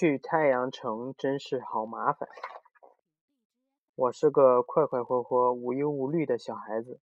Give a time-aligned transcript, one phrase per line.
[0.00, 2.28] 去太阳城真是好麻烦。
[3.96, 7.00] 我是个快快活活、无忧无虑的小孩子，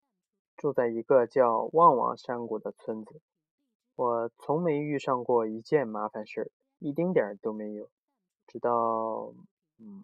[0.57, 3.21] 住在一个叫旺旺山谷的村子。
[3.97, 7.91] 我从没遇上过一件麻烦事儿，一丁点儿都没有。
[8.47, 9.35] 直到，
[9.79, 10.03] 嗯，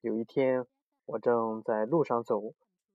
[0.00, 0.64] 有一天，
[1.04, 2.54] 我正在路上走，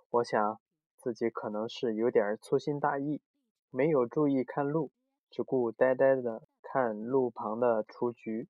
[0.09, 0.59] 我想
[0.97, 3.21] 自己可能是有点粗心大意，
[3.69, 4.89] 没有注意看路，
[5.29, 8.47] 只顾呆呆的看路旁的雏菊。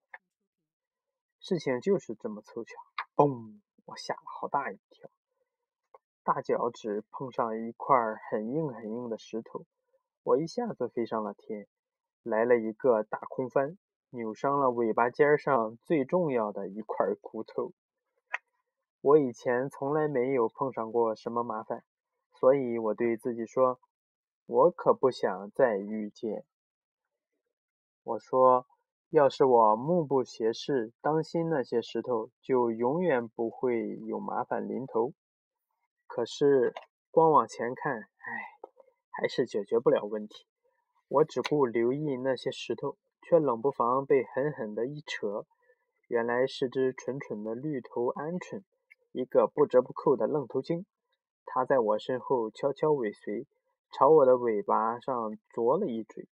[1.44, 2.72] 事情就是这么凑巧，
[3.18, 3.60] 嘣！
[3.84, 5.10] 我吓了好大一跳，
[6.24, 7.98] 大脚趾碰上一块
[8.32, 9.66] 很硬很硬的石头，
[10.24, 11.68] 我一下子飞上了天，
[12.24, 13.78] 来了一个大空翻，
[14.12, 17.74] 扭伤了尾巴尖上最重要的一块骨头。
[19.02, 21.84] 我以前从来没有碰上过什么麻烦，
[22.32, 23.82] 所以我对自己说
[24.48, 26.46] ：“我可不想再遇见。”
[28.02, 28.66] 我说。
[29.14, 35.14] 要是我目不斜视，当心那些石头，就永远不会有麻烦临头。
[36.08, 36.74] 可是
[37.12, 38.08] 光往前看，唉，
[39.12, 40.48] 还是解决不了问题。
[41.10, 45.46] 我只顾留意那些石头，却冷不防被狠狠的一扯，
[46.08, 48.64] 原来是只蠢蠢的绿头鹌鹑，
[49.12, 50.88] 一个不折不扣的愣头青。
[51.46, 53.46] 它在我身后悄悄尾随，
[53.92, 56.28] 朝我的尾巴上啄了一嘴。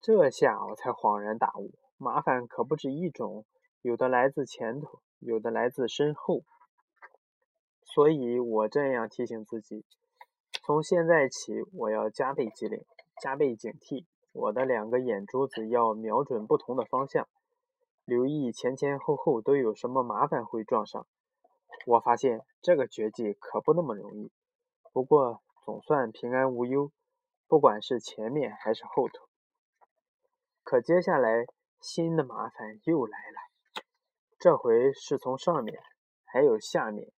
[0.00, 1.74] 这下我才恍然大悟。
[2.02, 3.44] 麻烦可不止一种，
[3.82, 6.44] 有的来自前头，有的来自身后。
[7.84, 9.84] 所以我这样提醒自己：
[10.62, 12.86] 从现在起，我要加倍机灵，
[13.20, 14.06] 加倍警惕。
[14.32, 17.28] 我的两个眼珠子要瞄准不同的方向，
[18.06, 21.06] 留意前前后后都有什么麻烦会撞上。
[21.84, 24.32] 我发现这个绝技可不那么容易，
[24.94, 26.90] 不过总算平安无忧，
[27.46, 29.26] 不管是前面还是后头。
[30.62, 31.44] 可接下来……
[31.80, 33.82] 新的麻烦又来了，
[34.38, 35.82] 这回是从上面，
[36.24, 37.10] 还有下面。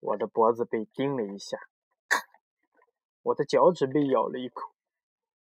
[0.00, 1.58] 我的脖子被叮了一下，
[3.22, 4.70] 我的脚趾被咬了一口。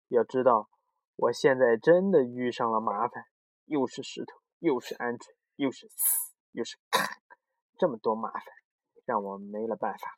[0.08, 0.70] 要知道，
[1.16, 3.24] 我现在真的遇上了麻烦，
[3.64, 7.18] 又是石头，又是鹌鹑，又是嘶，又是咔，
[7.76, 8.44] 这么多麻烦，
[9.04, 10.16] 让我没了办法。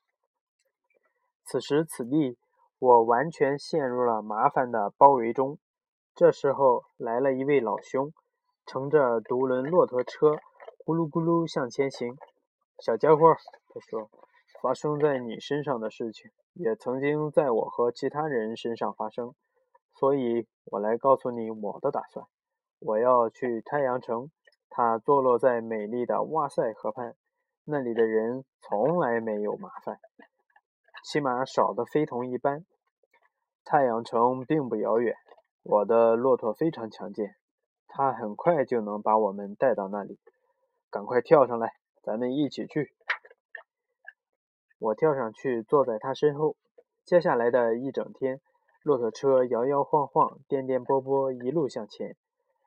[1.46, 2.36] 此时此地，
[2.78, 5.58] 我完全陷入了麻烦的包围中。
[6.16, 8.10] 这时候来了一位老兄，
[8.64, 10.30] 乘着独轮骆驼车，
[10.86, 12.16] 咕噜咕噜向前行。
[12.78, 13.34] 小家伙，
[13.68, 14.08] 他说
[14.62, 19.34] ：“发生在你身上的事情，也曾经在我和其他人身上发生，
[19.94, 22.24] 所以我来告诉你我的打算。
[22.78, 24.30] 我要去太阳城，
[24.70, 27.14] 它坐落在美丽的哇塞河畔，
[27.66, 29.98] 那里的人从来没有麻烦，
[31.04, 32.64] 起码少得非同一般。
[33.66, 35.14] 太阳城并不遥远。”
[35.68, 37.34] 我的骆驼非常强健，
[37.88, 40.20] 它很快就能把我们带到那里。
[40.90, 41.72] 赶快跳上来，
[42.04, 42.92] 咱们一起去。
[44.78, 46.54] 我跳上去，坐在他身后。
[47.04, 48.40] 接下来的一整天，
[48.84, 52.16] 骆驼车摇摇晃晃、颠颠簸簸，一路向前。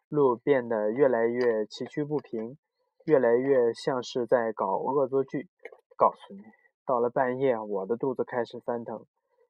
[0.09, 2.57] 路变得越来越崎岖不平，
[3.05, 5.47] 越来越像是在搞恶作剧。
[5.95, 6.41] 告诉你，
[6.85, 9.05] 到了半夜，我的肚子开始翻腾。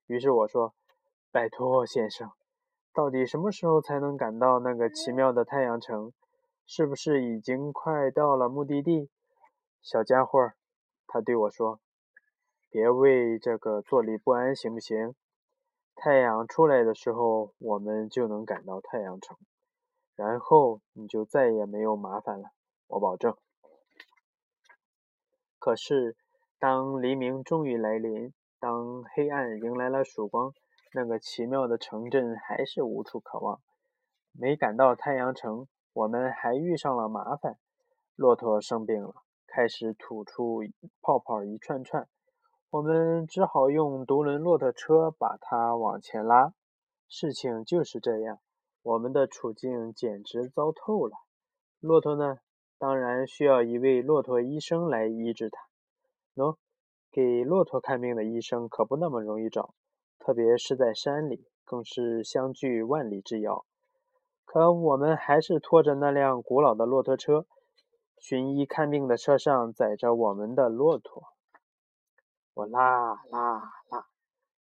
[0.06, 0.76] 于是我说
[1.32, 2.30] ：“拜托，先生。”
[3.00, 6.12] 到底什么时候才能赶到那个奇妙的太阳城？
[6.68, 9.10] 是不是已经快到了目的地？
[9.82, 10.52] 小家伙，
[11.08, 11.80] 他对我说
[12.70, 15.16] ：“别为这个坐立不安，行不行？
[15.96, 19.38] 太阳出来的时候，我们就能赶到太阳城，
[20.18, 22.50] 然后你就再也没有麻烦了，
[22.88, 23.34] 我保证。”
[25.58, 26.18] 可是，
[26.60, 30.54] 当黎明终于来临，当黑暗迎来了曙光。
[30.94, 33.62] 那个奇妙的城镇还是无处可望。
[34.32, 37.58] 没赶到太阳城，我们还遇上了麻烦。
[38.16, 39.16] 骆驼生病了，
[39.48, 40.62] 开始吐出
[41.02, 42.08] 泡泡一串串，
[42.70, 46.54] 我们只好用独轮骆驼车把它往前拉。
[47.08, 48.40] 事情就是这样，
[48.84, 51.18] 我们的处境简直糟透了。
[51.80, 52.38] 骆驼呢？
[52.78, 55.60] 当然需要一位骆驼医生来医治它。
[56.36, 56.56] 喏，
[57.12, 59.74] 给骆驼看病的医生可不那么容易找。
[60.20, 63.66] 特别是在山里，更是相距万里之遥。
[64.46, 67.46] 可我们还是拖着那辆古老的骆驼车，
[68.18, 71.34] 寻医看病的车上载着我们的骆驼。
[72.54, 74.08] 我拉拉拉，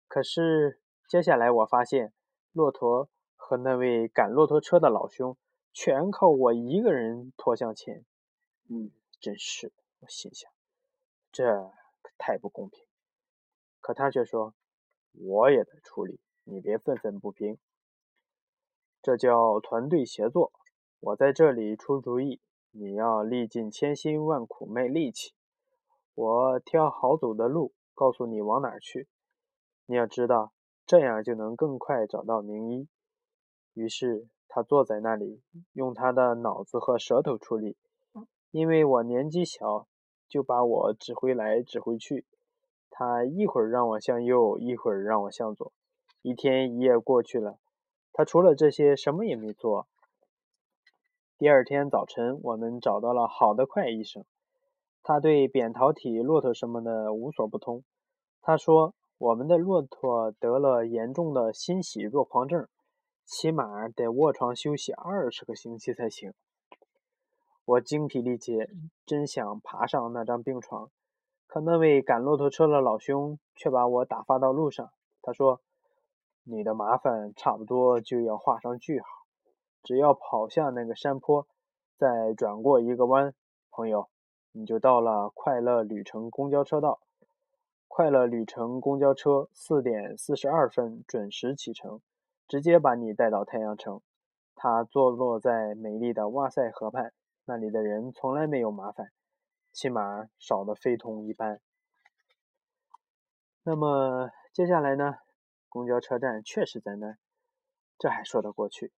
[0.06, 2.12] 可是接下来我发现，
[2.52, 5.36] 骆驼和那位赶骆驼车的老兄，
[5.72, 8.04] 全靠我一个人拖向前。
[8.68, 10.50] 嗯，真是，我心想，
[11.32, 11.72] 这
[12.02, 12.84] 可太不公平。
[13.80, 14.54] 可他却说。
[15.12, 17.58] 我也得处理，你别愤愤不平。
[19.02, 20.52] 这叫团队协作。
[21.00, 22.40] 我在这里出主意，
[22.72, 25.32] 你要历尽千辛万苦卖力气。
[26.14, 29.06] 我挑好走的路，告诉你往哪儿去。
[29.86, 30.52] 你要知道，
[30.84, 32.88] 这样就能更快找到名医。
[33.74, 35.40] 于是他坐在那里，
[35.72, 37.76] 用他的脑子和舌头处理。
[38.50, 39.86] 因为我年纪小，
[40.28, 42.26] 就把我指挥来指挥去。
[42.90, 45.72] 他一会儿让我向右，一会儿让我向左。
[46.22, 47.58] 一天一夜过去了，
[48.12, 49.86] 他除了这些什么也没做。
[51.38, 54.24] 第二天早晨，我们找到了好的快医生。
[55.04, 57.84] 他对扁桃体、骆驼什么的无所不通。
[58.42, 62.66] 他说：“我们的骆驼得了严重的欣喜若狂症，
[63.24, 66.34] 起码得卧床休息二十个星期才行。”
[67.64, 68.68] 我精疲力竭，
[69.06, 70.90] 真想爬上那张病床，
[71.48, 74.92] 可那位赶骆驼车的老兄却把我打发到路上。
[75.22, 75.62] 他说
[76.44, 79.06] ：“你的麻烦差不多就要画上句号。”
[79.82, 81.46] 只要跑下那个山坡，
[81.96, 83.32] 再转过一个弯，
[83.70, 84.10] 朋友，
[84.52, 87.00] 你就到了快乐旅程公交车道。
[87.86, 92.02] 快乐旅程公交车四点四十二分准时启程，
[92.46, 94.02] 直接把你带到太阳城。
[94.54, 97.14] 它坐落在美丽的哇塞河畔，
[97.46, 99.10] 那里的人从来没有麻烦，
[99.72, 101.60] 起码少得非同一般。
[103.62, 105.16] 那么接下来呢？
[105.68, 107.18] 公交车站确实在那，
[107.98, 108.92] 这还说得过去。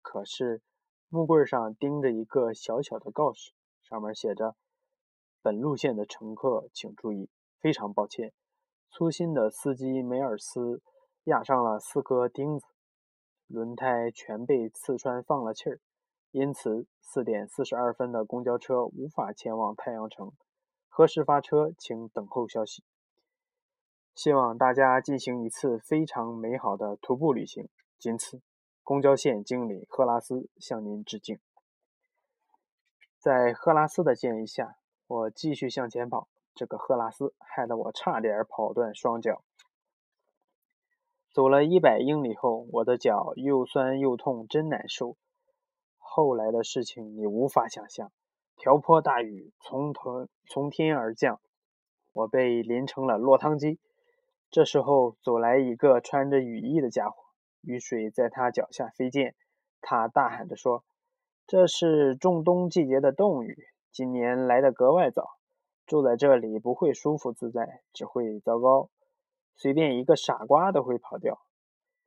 [0.00, 0.62] 可是，
[1.08, 3.52] 木棍上钉着一个小小的告示，
[3.82, 4.56] 上面写着
[5.42, 7.28] ：“本路线的乘客请注意，
[7.60, 8.32] 非常抱歉，
[8.90, 10.82] 粗心的司机梅尔斯
[11.24, 12.66] 压上了四颗钉子，
[13.46, 15.80] 轮胎全被刺穿放了气儿，
[16.36, 20.32] 因此四点四十二分的公交车无法前往太阳城。
[20.86, 22.84] 何时发车，请等候消息。
[24.14, 27.70] 希望大家进行一次非常美好的徒步旅行。
[27.98, 28.42] 仅此。”
[28.84, 31.40] 公交线经理赫拉斯向您致敬。
[33.18, 36.28] 在赫拉斯的建议下，我继续向前跑。
[36.54, 39.42] 这个赫拉斯害得我差点跑断双脚。
[41.32, 45.16] 走了一百英里后，我的脚又酸又痛，真难受。
[46.16, 48.10] 后来的事情你无法想象。
[48.56, 51.42] 瓢泼大雨从头从天而降，
[52.14, 53.78] 我被淋成了落汤鸡。
[54.50, 57.16] 这时候走来一个穿着雨衣的家伙。
[57.60, 59.34] 雨水在他脚下飞溅，
[59.82, 60.84] 他大喊着说
[61.46, 63.54] ：“这是仲冬季节的冻雨，
[63.92, 65.36] 今年来的格外早。
[65.84, 68.88] 住在这里不会舒服自在，只会糟糕。
[69.54, 71.42] 随便一个傻瓜都会跑掉。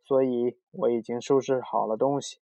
[0.04, 2.40] 所以我已经收拾好了东西，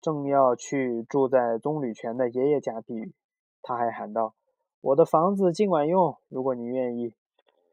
[0.00, 3.14] 正要去住在棕榈泉的爷爷家避雨。”
[3.62, 4.34] 他还喊道
[4.80, 7.14] ：“我的房子尽管用，如果你愿意。”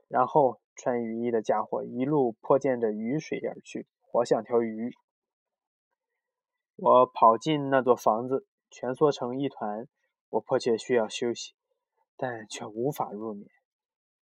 [0.08, 3.88] 然后穿雨衣的家伙一路泼溅着雨水而去。
[4.02, 4.94] 活像条鱼。
[6.76, 9.88] 我跑进那座房子，蜷缩成一团。
[10.30, 11.54] 我迫切需要休息，
[12.18, 13.48] 但却无法入眠。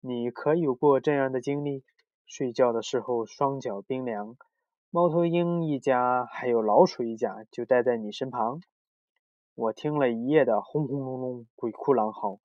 [0.01, 1.85] 你可有过这样的经历？
[2.27, 4.37] 睡觉的时候双脚冰凉，
[4.93, 8.61] 猫头鹰一家还有老鼠一家就待在你身旁。
[9.55, 12.41] 我听了一夜的轰轰隆隆鬼哭狼嚎，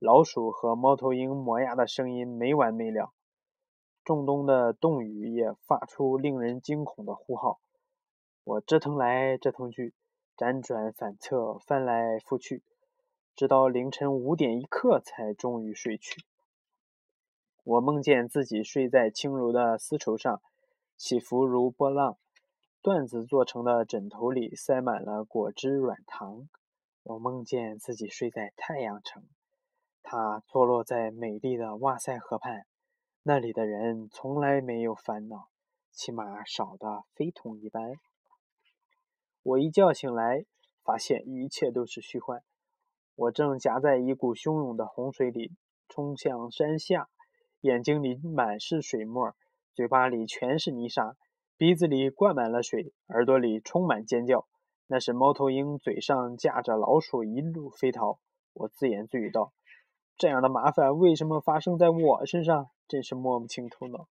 [0.00, 3.12] 老鼠和猫头鹰磨牙的声音没完没了。
[4.02, 7.60] 仲冬的冻雨也发出令人惊恐的呼号。
[8.42, 9.94] 我折腾来折腾去，
[10.36, 12.64] 辗转反侧，翻来覆去，
[13.36, 16.24] 直到凌晨五点一刻才终于睡去。
[17.62, 20.40] 我梦见自己睡在轻柔的丝绸上，
[20.98, 22.18] 起伏如波浪。
[22.82, 26.48] 缎子做成的枕头里塞满了果汁软糖。
[27.04, 29.22] 我梦见自己睡在太阳城，
[30.02, 32.66] 它坐落在美丽的哇塞河畔。
[33.22, 35.48] 那里的人从来没有烦恼，
[35.92, 37.92] 起码少的非同一般。
[39.42, 40.44] 我一觉醒来，
[40.82, 42.42] 发现一切都是虚幻。
[43.14, 45.52] 我正夹在一股汹涌的洪水里
[45.88, 47.08] 冲向山下，
[47.60, 49.34] 眼睛里满是水沫，
[49.78, 51.14] 嘴巴里全是泥沙，
[51.56, 54.48] 鼻子里灌满了水，耳朵里充满尖叫。
[54.88, 58.18] 那是猫头鹰嘴上架着老鼠一路飞逃。
[58.54, 59.52] 我自言自语道
[60.18, 64.08] ：“这样的麻烦为什么发生在我身上？”真是摸不清头脑。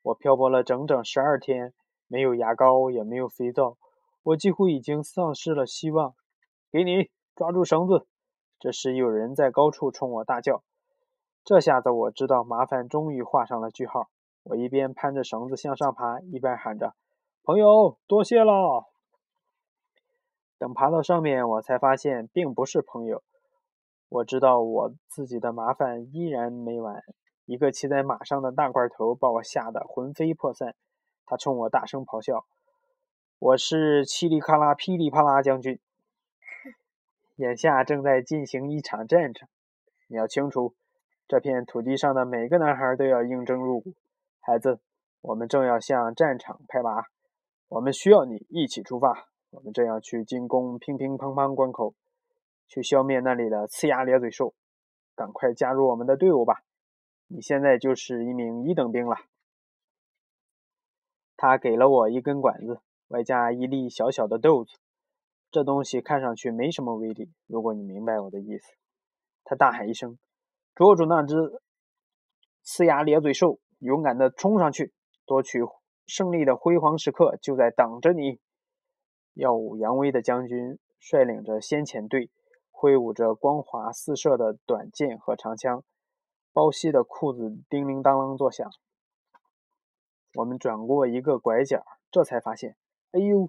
[0.00, 1.74] 我漂泊了整整十二天，
[2.06, 3.76] 没有牙膏，也没有肥皂，
[4.22, 6.14] 我几乎已经丧失了希望。
[6.72, 8.06] 给你抓住绳子！
[8.58, 10.62] 这时有人在高处冲我大叫。
[11.44, 14.08] 这下子我知道麻烦终于画上了句号。
[14.50, 16.94] 我一边攀着绳子向上爬，一边喊着
[17.44, 18.86] ：“朋友，多谢了！”
[20.58, 23.22] 等爬到上面，我才发现并不是朋友。
[24.08, 27.04] 我知道我自己的麻烦依然没完。
[27.44, 30.74] 一个骑在马上的大块头把我吓得魂飞魄散，
[31.26, 32.44] 他冲我大声咆哮
[33.38, 35.78] ：“我是噼里喀啦噼里啪啦将军，
[37.36, 39.48] 眼下正在进行一场战争。
[40.08, 40.74] 你要清楚，
[41.28, 43.94] 这片土地上的每个男孩都要应征入伍。
[44.40, 44.80] 孩子，
[45.20, 47.04] 我们正要向战场派马，
[47.68, 49.28] 我们需要你一起出发。
[49.50, 51.94] 我们正要去进攻乒乒乓乓关口，
[52.68, 54.54] 去消灭那里的呲牙咧嘴兽。
[55.14, 56.62] 赶快加入我们的队伍吧！
[57.26, 59.16] 你现在就是一名一等兵了。
[61.36, 62.80] 他给了我一根管子。
[63.08, 64.78] 外加一粒小小的豆子，
[65.50, 67.32] 这东西看上去没什么威力。
[67.48, 68.72] 如果你明白我的意思，
[69.42, 70.16] 他大喊一声
[70.76, 71.34] ：“捉住那只
[72.64, 74.94] 呲牙咧嘴兽，勇敢地冲上去，
[75.26, 75.58] 夺取
[76.06, 78.38] 胜利的辉煌时刻就在等着你！”
[79.34, 82.30] 耀武扬威的将军率领着先遣队，
[82.70, 85.82] 挥舞着光华四射的短剑和长枪，
[86.52, 88.70] 包西的裤子叮铃当啷作响。
[90.34, 92.76] 我们转过一个拐角，这才发现。
[93.10, 93.48] 哎呦！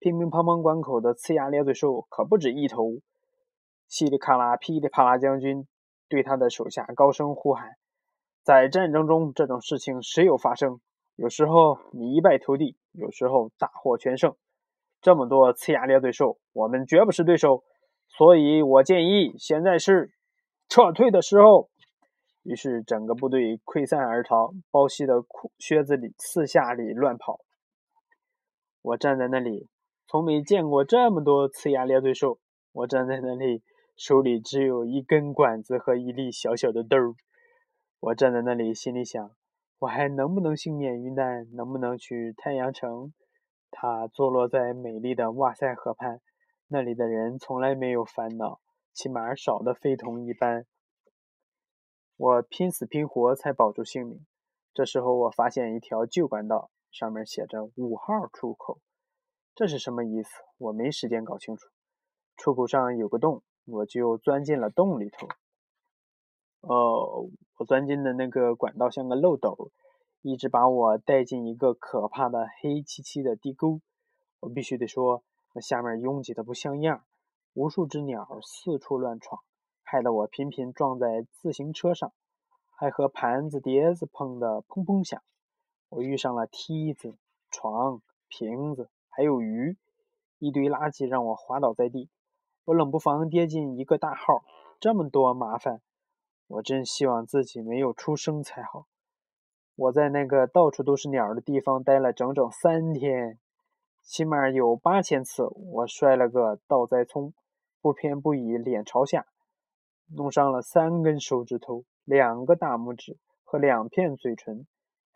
[0.00, 3.00] 乒乒乓乓关口的呲牙咧嘴兽可不止一头。
[3.88, 5.66] 噼里啪啦噼里啪啦，将军
[6.08, 7.76] 对他的手下高声呼喊
[8.44, 10.78] ：“在战争中，这种事情时有发生。
[11.16, 14.36] 有时候你一败涂地，有时候大获全胜。
[15.00, 17.64] 这么多呲牙咧嘴兽，我们绝不是对手。
[18.06, 20.12] 所以我建议，现在是
[20.68, 21.70] 撤退的时候。”
[22.44, 27.40] 于是整个部队溃散而逃，包西的裤靴子里四下里乱跑。
[28.82, 29.70] 我站在那里，
[30.06, 32.38] 从没见过这么多呲牙咧嘴兽。
[32.72, 33.62] 我站在那里，
[33.96, 37.14] 手里只有一根管子和一粒小小的豆儿。
[38.04, 39.34] 我站在那里，心里想：
[39.78, 41.48] 我还能不能幸免于难？
[41.54, 43.14] 能不能去太阳城？
[43.70, 46.20] 它坐落在美丽的哇塞河畔，
[46.68, 48.60] 那里的人从来没有烦恼，
[48.92, 50.66] 起码少得非同一般。
[52.18, 54.26] 我拼死拼活才保住性命。
[54.74, 56.70] 这时候，我发现一条旧管道。
[56.90, 58.80] 上面写着五号出口，
[59.54, 60.28] 这是什么意思？
[60.58, 61.68] 我没时间搞清楚。
[62.36, 65.26] 出口上有个洞，我就钻进了洞里头。
[66.66, 67.28] 哦，
[67.58, 69.70] 我钻进的那个管道像个漏斗，
[70.22, 73.80] 一直把我带进一个可怕的黑漆漆的地沟。
[74.40, 77.04] 我必须得说，那下面拥挤的不像样，
[77.52, 79.42] 无数只鸟四处乱闯，
[79.82, 82.12] 害得我频频撞在自行车上，
[82.70, 85.22] 还和盘子碟子碰得砰砰响。
[85.90, 87.14] 我遇上了梯子、
[87.50, 89.76] 床、瓶子，还有鱼，
[90.38, 92.08] 一堆垃圾让我滑倒在地。
[92.64, 94.42] 我冷不防跌进一个大号，
[94.80, 95.82] 这么多麻烦，
[96.46, 98.86] 我真希望自己没有出生才好。
[99.76, 103.38] 我在那个到处都是鸟的地方待了整整三天，
[104.02, 107.32] 起码有八千次我摔了个倒栽葱，
[107.80, 109.26] 不偏不倚，脸朝下，
[110.14, 114.66] 弄伤了三根手指头、两个大拇指和两片嘴唇。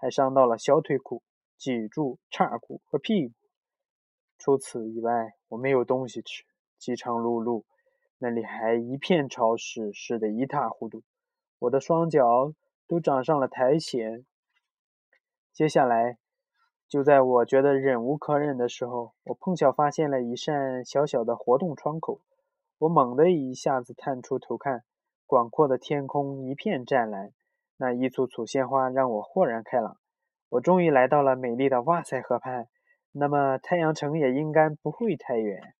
[0.01, 1.25] 还伤到了小腿骨、
[1.57, 3.35] 脊柱、叉骨和屁股。
[4.39, 6.45] 除此以外，我没有东西吃，
[6.79, 7.65] 饥肠辘辘。
[8.19, 11.03] 那里还一片潮湿，湿得一塌糊涂。
[11.61, 12.53] 我的双脚
[12.87, 14.25] 都长上了苔藓。
[15.53, 16.19] 接下来，
[16.89, 22.21] 就在我觉得忍无可忍的时候，我碰巧发现了一扇小小的活动窗口。
[22.79, 24.85] 我猛地一下子探出头看，
[25.27, 27.33] 广阔的天空一片湛蓝。
[27.77, 29.99] 那一簇簇鲜花让我豁然开朗，
[30.49, 32.69] 我终于来到了美丽的哇塞河畔，
[33.13, 35.75] 那么太阳城也应该不会太远。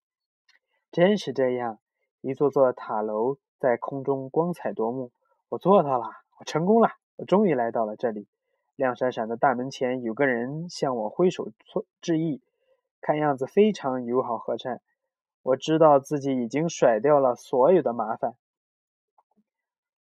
[0.91, 1.79] 真是这样，
[2.21, 5.11] 一座座塔楼在空中光彩夺目。
[5.49, 6.05] 我做到了，
[6.37, 8.27] 我成功了，我终于来到了这里。
[8.75, 11.49] 亮闪闪的大门前有个人向我挥手
[12.01, 12.41] 致意，
[13.01, 14.79] 看样子非常友好和善。
[15.41, 18.35] 我知道自己已经甩掉了所有的麻烦。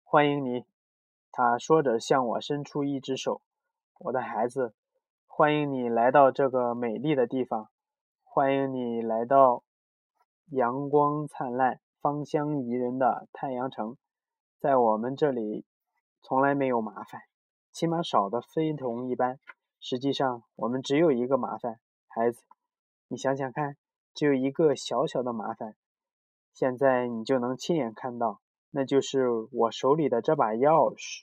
[0.03, 0.65] 欢迎你。
[1.31, 3.41] 他说着，向我伸出一只手
[4.01, 4.75] ：“我的孩子，
[5.27, 7.69] 欢迎你来到这个美丽的地方，
[8.25, 9.63] 欢迎你来到
[10.49, 13.97] 阳光灿烂、芳香宜人的太阳城。
[14.59, 15.65] 在我们这里，
[16.23, 17.23] 从来没有麻烦，
[17.73, 19.39] 起码少的非同一般。
[19.81, 22.43] 实际上，我们只有一个麻烦，孩子，
[23.09, 23.77] 你想想看，
[24.15, 25.77] 只有一个小小的麻烦。
[26.53, 31.23] 现在你就能亲眼看到。”那就是我手里的这把钥匙。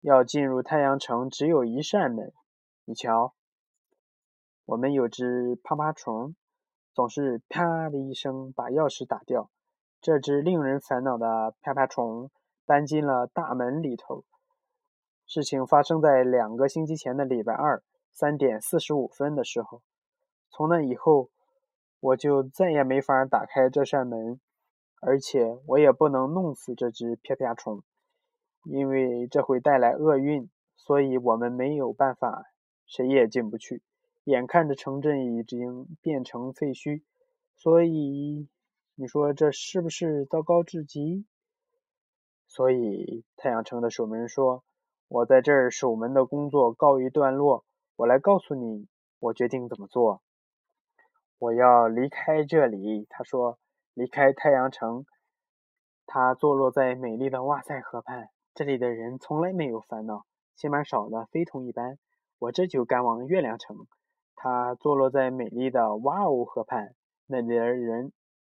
[0.00, 2.32] 要进入太阳城，只有一扇门。
[2.86, 3.34] 你瞧，
[4.64, 6.34] 我们有只趴趴虫，
[6.94, 9.50] 总是啪的一声把钥匙打掉。
[10.04, 12.30] 这只令人烦恼的啪啪虫
[12.66, 14.22] 搬进了大门里头。
[15.26, 17.82] 事情发生在两个星期前的礼拜二
[18.12, 19.80] 三点四十五分的时候。
[20.50, 21.30] 从那以后，
[22.00, 24.38] 我就再也没法打开这扇门。
[25.00, 27.82] 而且我也不能弄死这只啪啪虫，
[28.64, 32.44] 因为这会带来厄运，所以我们没有办法，
[32.86, 33.82] 谁也进不去。
[34.24, 37.02] 眼看着城镇已经变成废墟，
[37.54, 38.50] 所以
[38.96, 41.26] 你说这是不是糟糕至极？
[42.46, 44.62] 所以太阳城的守门人说
[45.08, 47.64] ：“我在这儿守门的工作告一段落，
[47.96, 48.86] 我来告诉你，
[49.18, 50.22] 我决定怎么做。
[51.38, 53.58] 我要离开这里。”他说
[53.94, 55.04] ：“离开太阳城。”
[56.06, 60.24] 它坐落在美丽的哇塞河畔，这里的人从来没有烦恼，
[60.54, 61.98] 心眼少的非同一般。
[62.38, 63.76] 我这就赶往月亮城。
[64.36, 66.94] 它坐落在美丽的哇哦河畔，
[67.26, 68.12] 那里的人，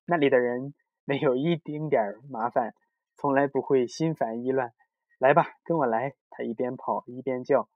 [0.09, 0.73] 那里的人
[1.05, 2.75] 没有一丁点儿麻烦，
[3.17, 4.73] 从来不会心烦意乱。
[5.19, 6.15] 来吧，跟我来！
[6.31, 7.69] 他一边跑一边叫：“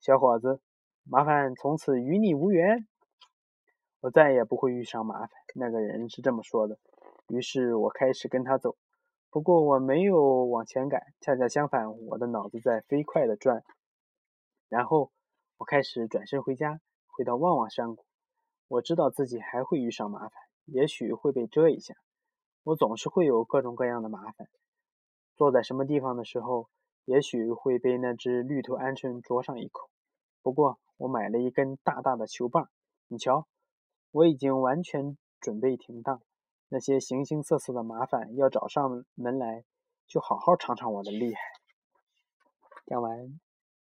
[0.00, 0.60] 小伙子，
[1.04, 2.88] 麻烦从此与你无缘。”
[4.00, 5.30] 我再也不会遇上麻烦。
[5.54, 6.78] 那个人是这么说的。
[7.28, 8.76] 于是我开始跟他走。
[9.30, 13.62] 不过我没有往前赶，恰恰相反，我的脑子在飞快地转。
[14.68, 15.12] 然后
[15.58, 18.04] 我开始转身回家，回到旺旺山谷。
[18.66, 20.32] 我知道自己还会遇上麻烦，
[20.72, 21.94] 也许会被蛰一下。
[22.62, 24.48] 我总是会有各种各样的麻烦。
[25.36, 26.68] 坐在什么地方的时候，
[27.04, 29.88] 也许会被那只绿头鹌鹑啄上一口。
[30.42, 32.68] 不过我买了一根大大的球棒，
[33.08, 33.46] 你瞧，
[34.10, 36.20] 我已经完全准备停当。
[36.68, 39.64] 那些形形色色的麻烦要找上门来，
[40.06, 41.40] 就好好尝尝我的厉害。
[42.86, 43.40] 讲完。